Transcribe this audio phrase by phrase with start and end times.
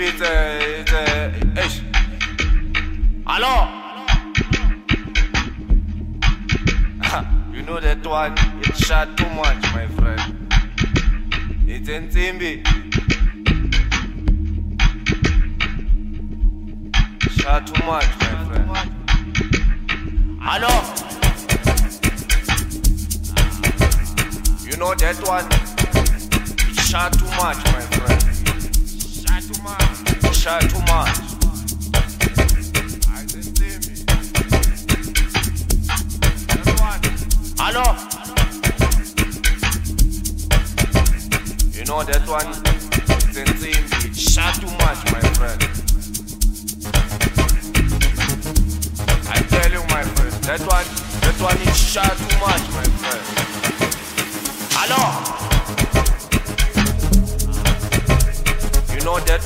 [0.00, 0.29] любить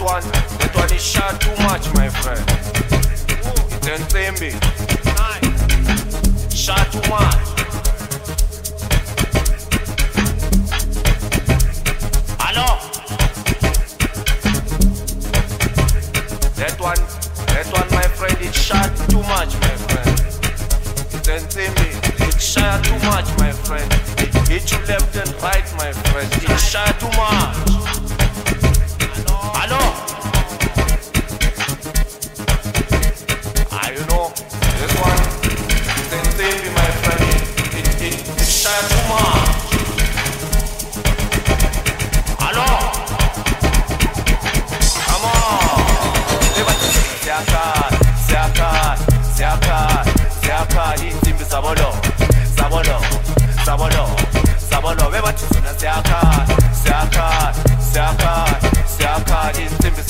[0.04, 0.22] one.
[0.60, 2.44] That one is shot too much, my friend.
[3.72, 4.52] It ain't Timby.
[6.54, 7.40] Shot too much.
[12.38, 12.68] Hello?
[16.60, 17.00] That one,
[17.48, 20.20] that one, my friend, it shot too much, my friend.
[21.14, 21.90] It ain't Timby.
[22.28, 23.90] It shot too much, my friend.
[24.50, 26.30] It you left and right, my friend.
[26.30, 28.03] It shot too much.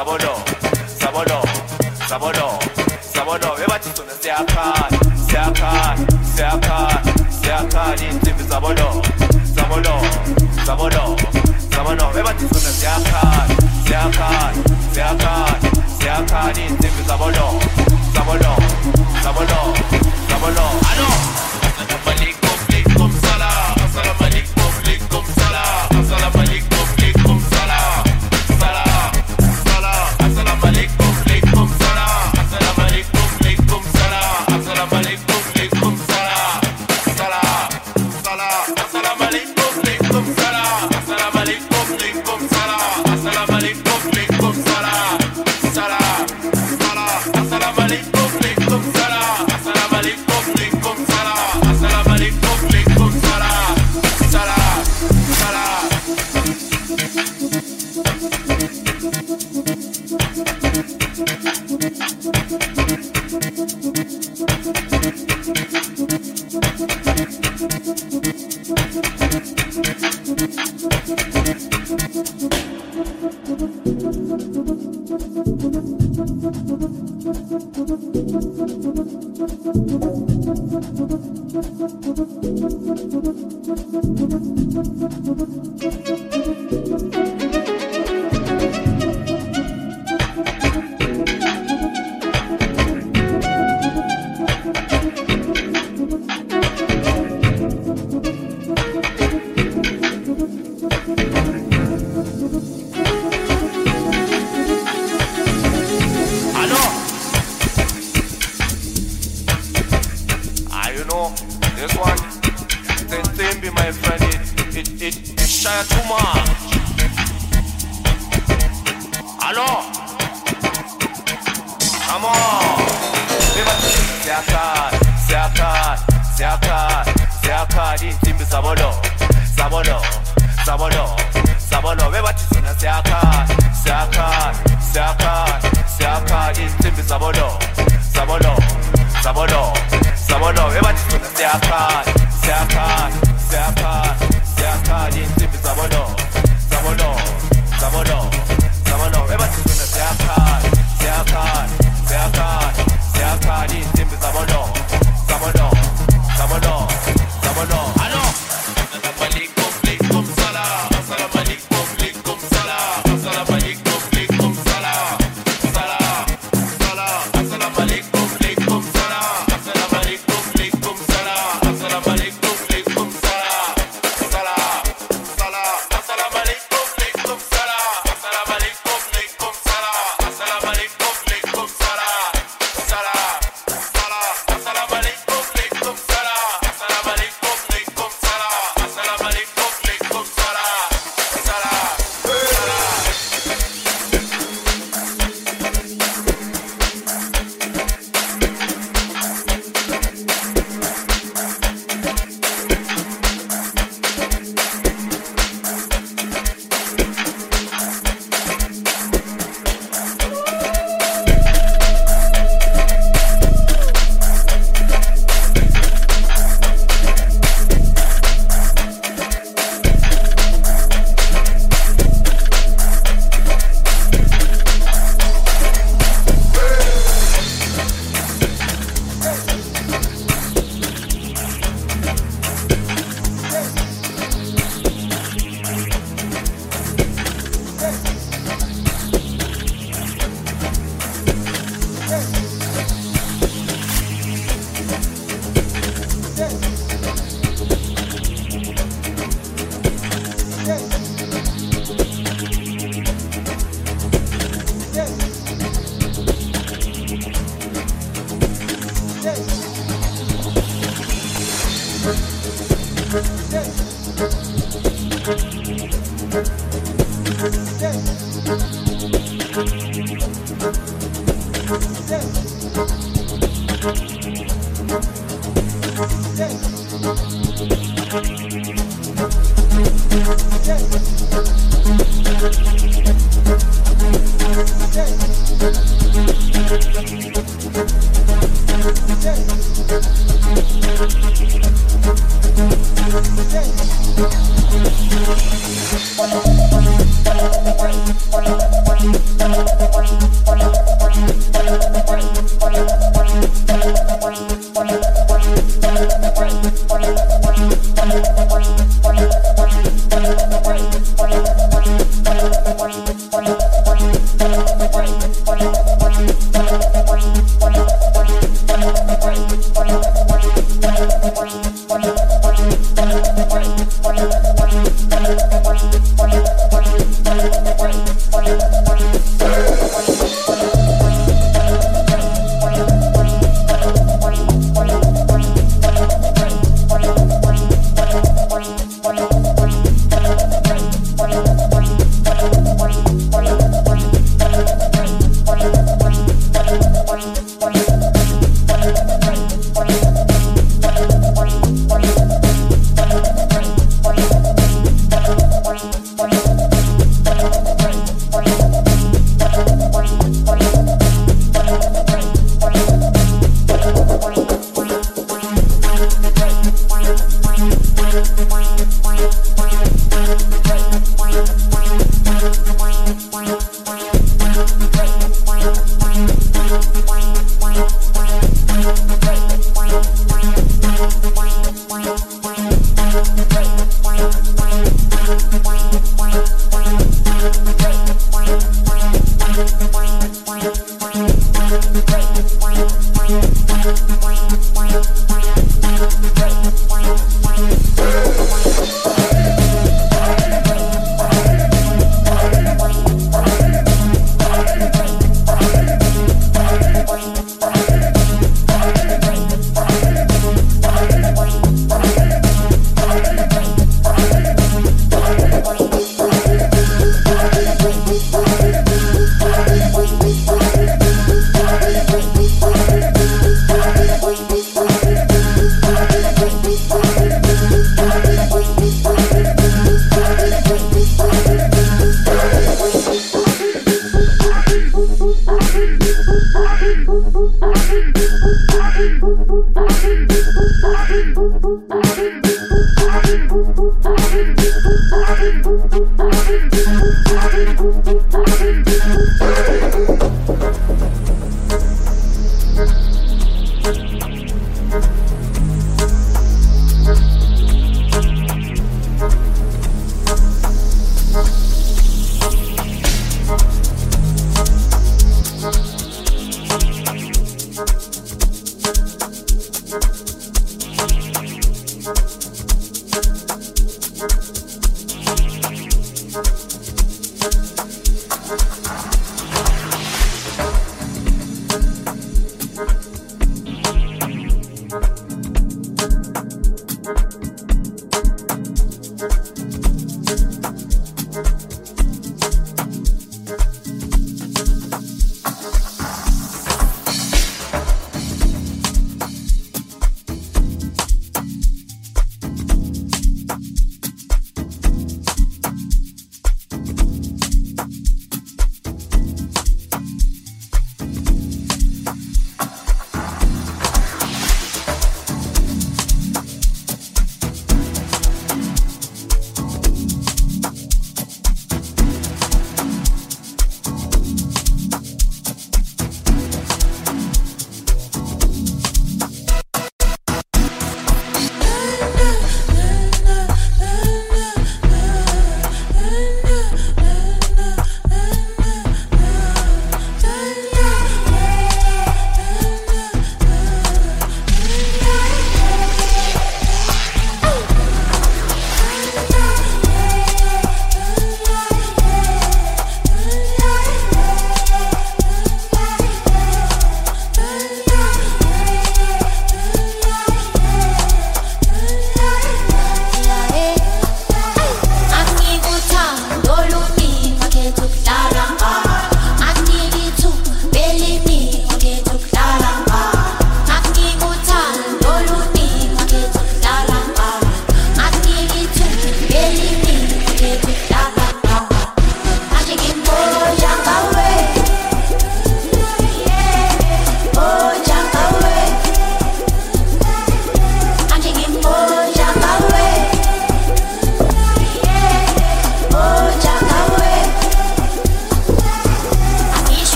[0.00, 0.29] sabor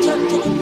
[0.00, 0.61] gentle.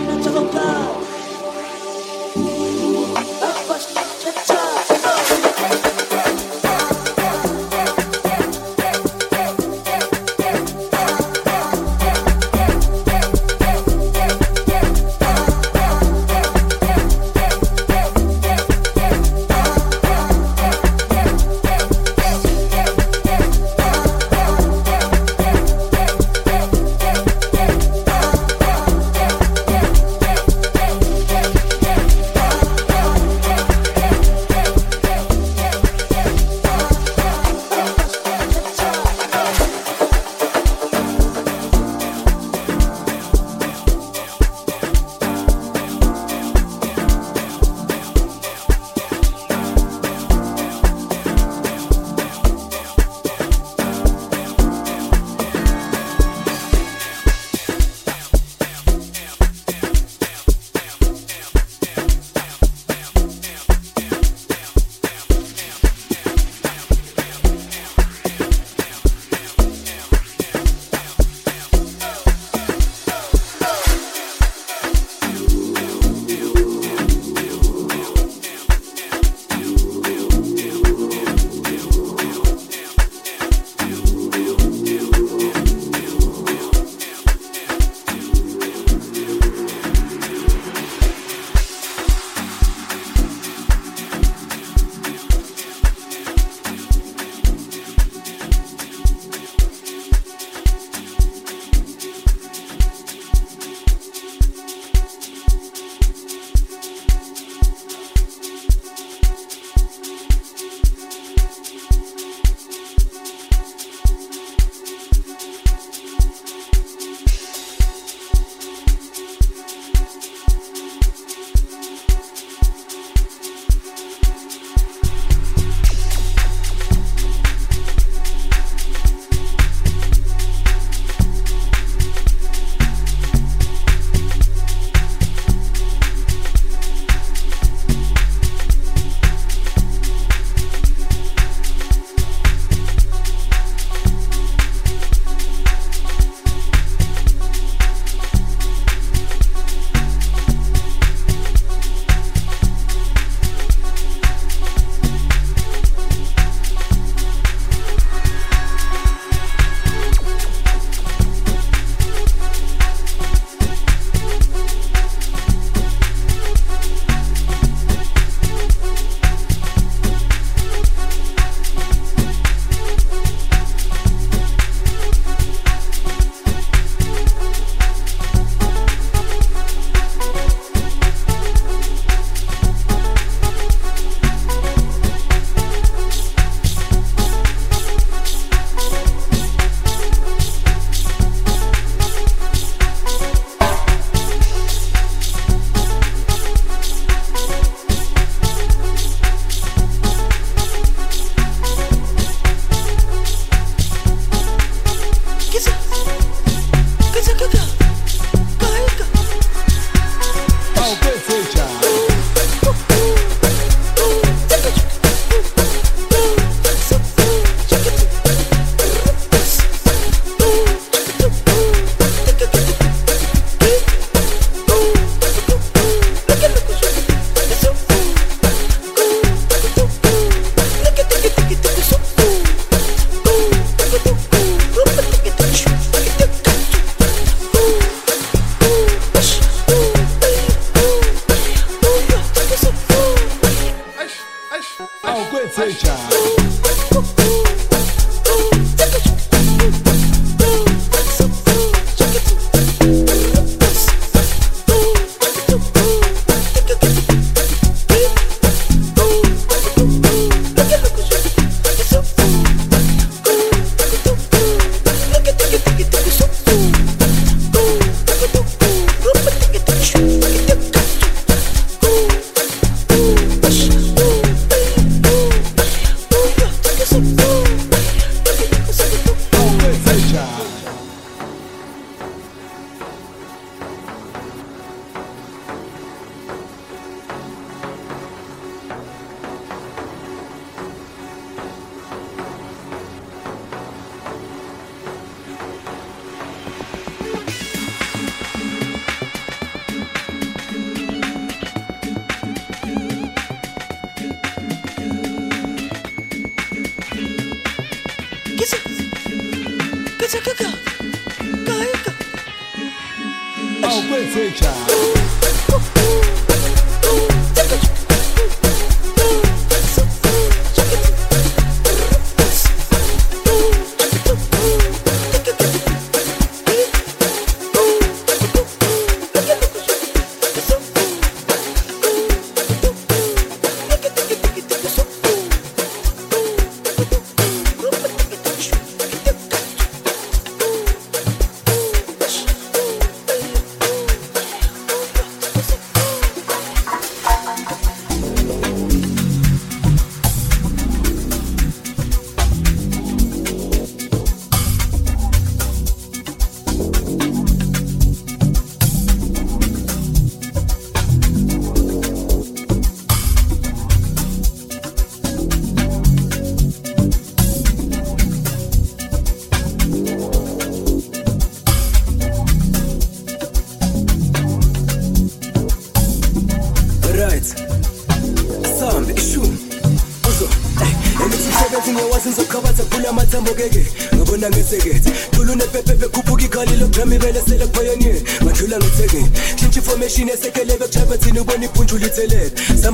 [314.18, 314.99] Imishini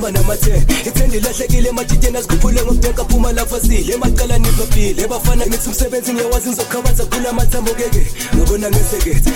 [0.06, 5.68] ithelele sihamba nama-ten ithende ilahlekile ematiteni azikhuphule ngobdenka phuma lapha sile emaqala nibabhile ebafana ngithi
[5.68, 8.02] umsebenzi ngiyawazi ngizokhabaza khula amathambo keke
[8.36, 9.30] ngabona ngesekethe.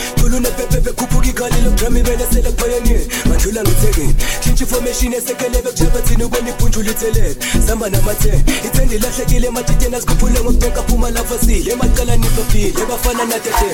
[5.31, 11.39] Information esekele bekujabethini ubona ibhunjula ithelele sihamba nama-ten ithende ilahlekile ematiteni azikhuphule ngobdenka phuma lapha
[11.39, 13.71] sile emaqala nibabhile ebafana natete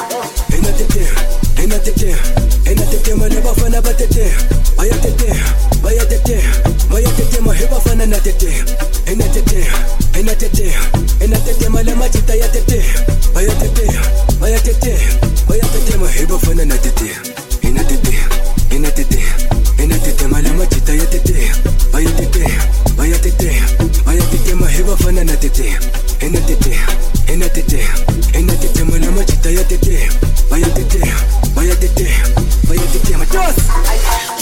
[0.56, 1.06] enatete
[1.62, 2.16] enatete
[2.64, 4.32] enatete mane bafana batete
[4.76, 5.32] bayatete
[5.82, 6.42] bayatete
[6.90, 8.64] bayatete mahe bafana natete
[9.06, 9.66] enatete
[10.14, 10.72] enatete
[20.06, 21.52] enatete male majita yatete
[21.92, 22.44] bayatete
[22.96, 23.62] bayatete
[24.06, 25.78] bayatete mahe bafana natete
[26.20, 26.78] enatete
[27.26, 27.80] enatete
[28.32, 30.08] enatete male majita yatete
[30.50, 31.02] bayatete
[31.56, 31.92] bayatete
[32.68, 34.35] bayatete mahe bafana natete enatete enatete enatete male majita yatete bayatete bayatete bayatete matos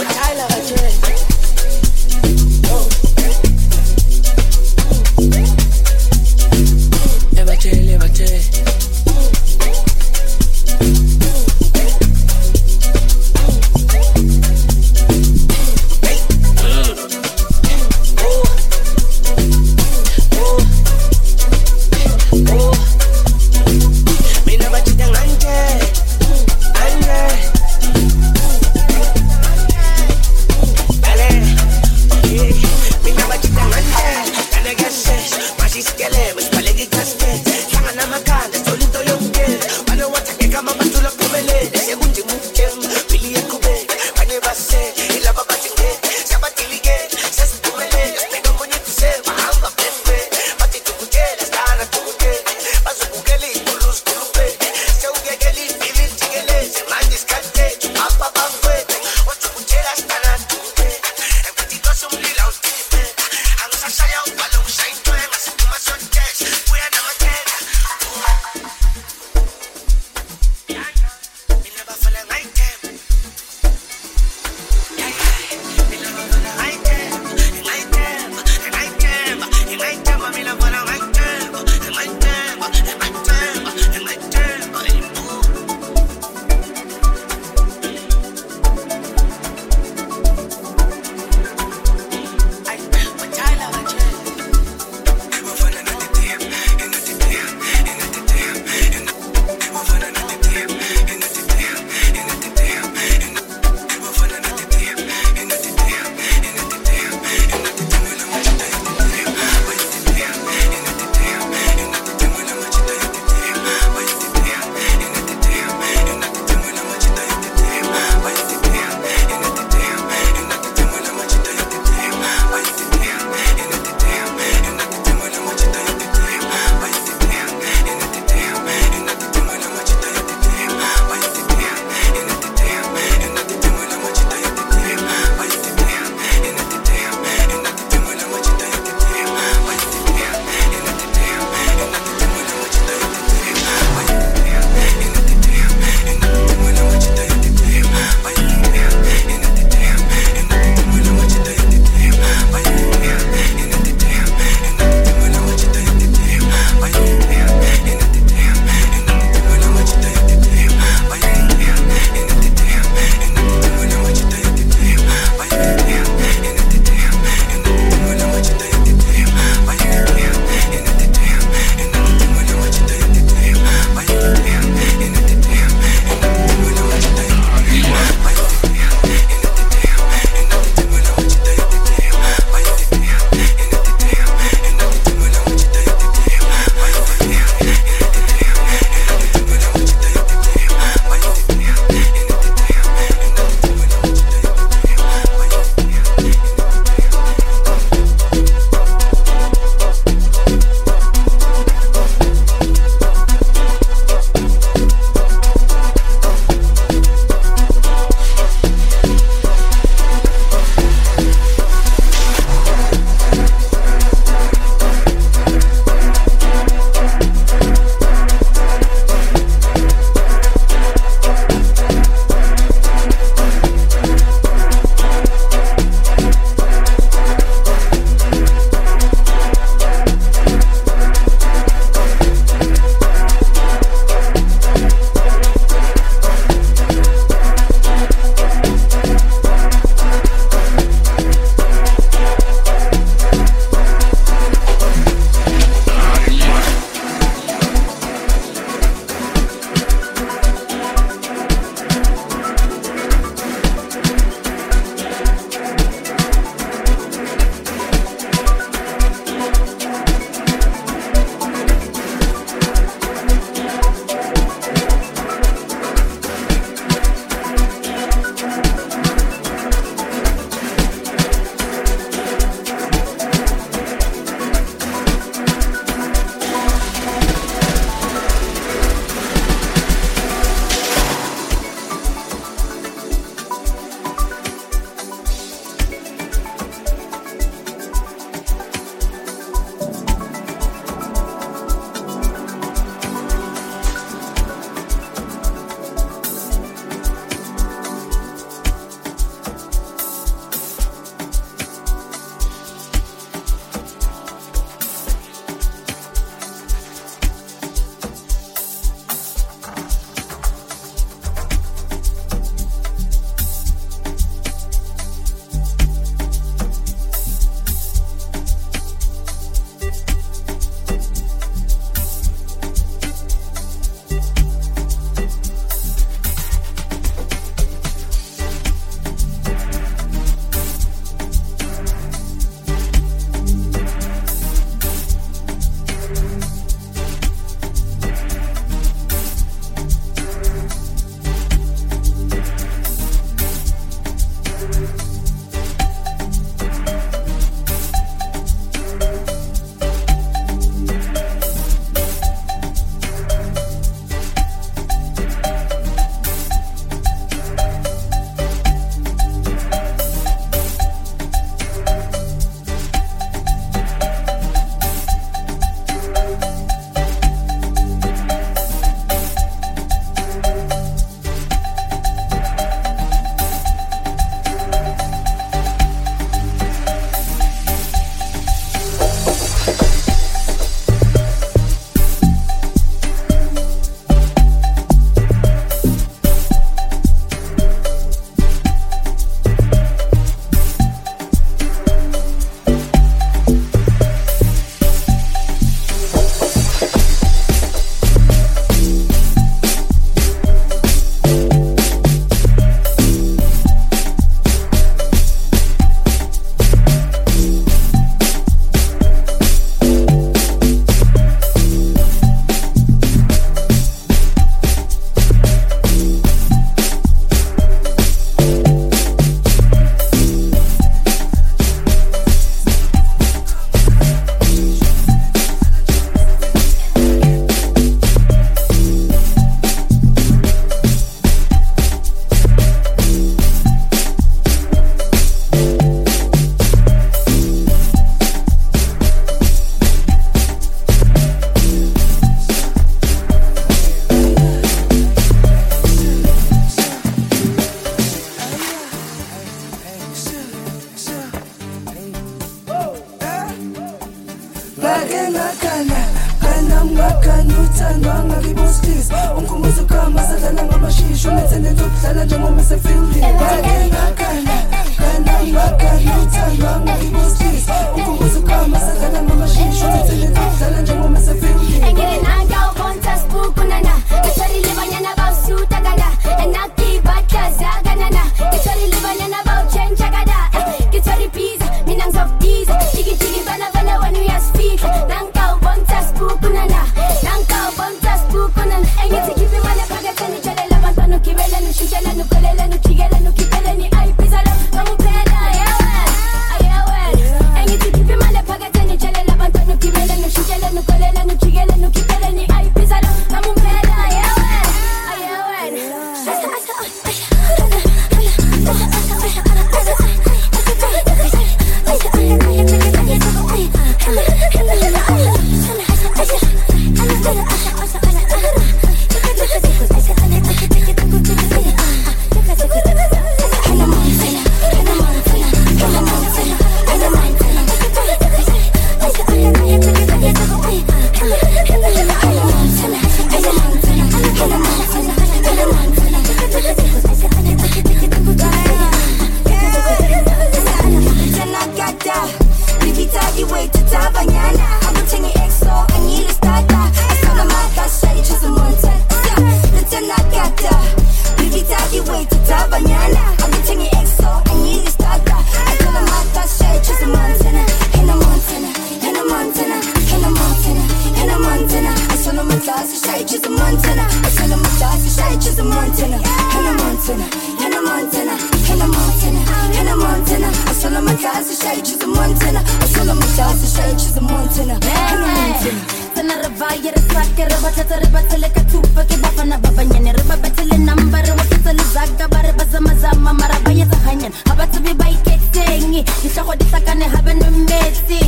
[571.24, 572.56] saw the market, shady choose a mountain.
[572.56, 574.70] I saw the market, shady choose a mountain.
[574.70, 575.76] In a mountain.
[576.14, 582.94] Sana ravaya rasaka rabatata rabatele katupa ke bafana babanyane rabatele number wakitele zaga bare bazama
[583.00, 588.20] zama marabaya zahanyan abathu bebayikethengi ihlogo dihlakane habe nomesi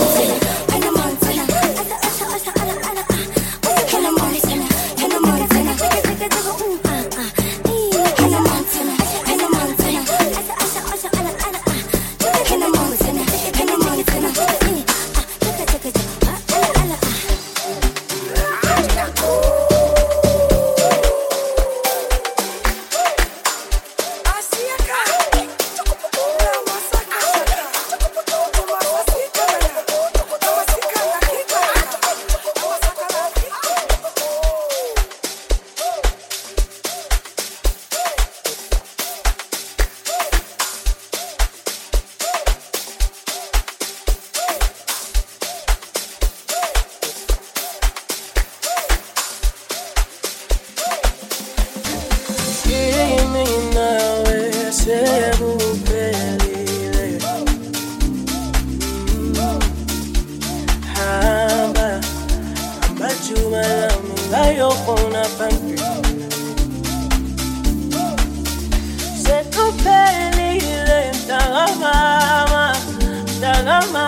[64.30, 65.82] ngayobona phambili
[69.22, 72.76] Sekuphelile mntakamama
[73.26, 74.07] mntakamama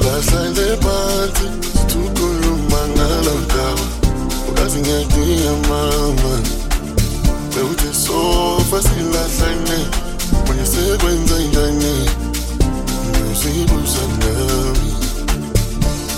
[0.00, 3.84] Hlale phansi Sithukhuluma ngalo daba
[4.48, 4.80] Ukazi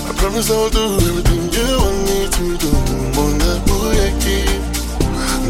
[0.09, 2.71] I Promise I'll do everything you want me to do.
[3.15, 4.39] Mona buyeki,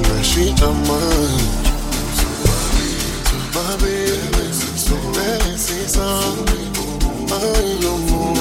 [0.03, 1.39] nashita man.
[2.17, 2.27] So
[3.79, 3.97] baby,
[4.77, 6.68] so fancy song.
[7.31, 8.35] I know more.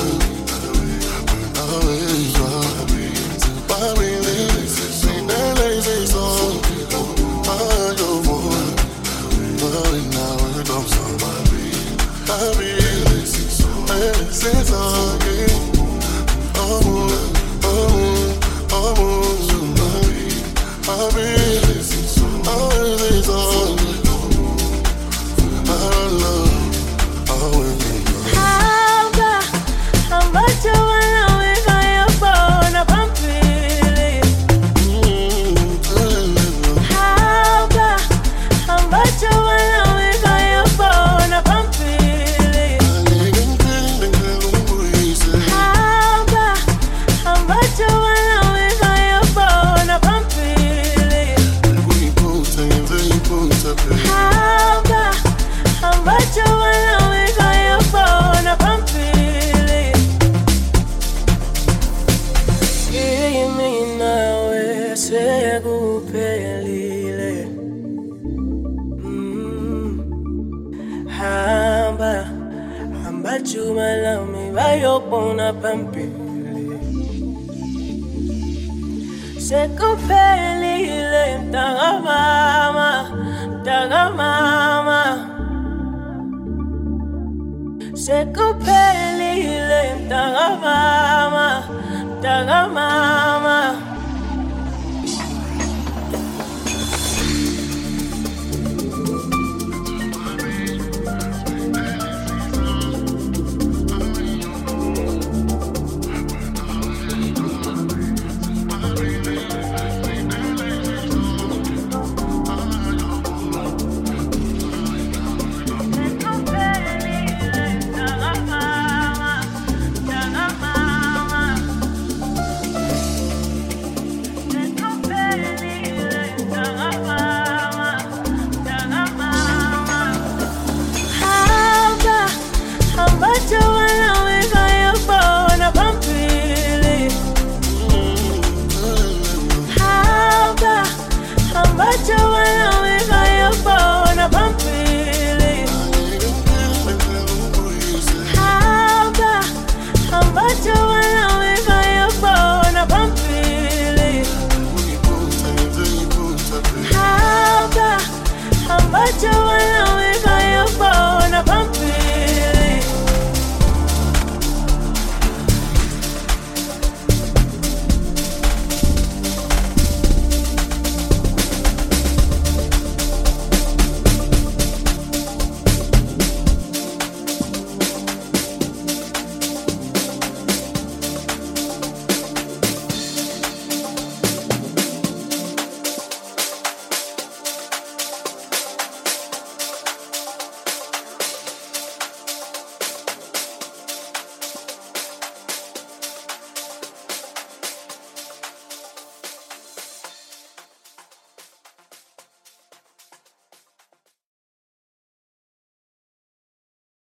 [1.61, 2.08] Always right.